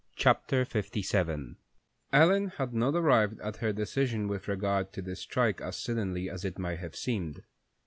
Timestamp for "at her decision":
3.41-4.27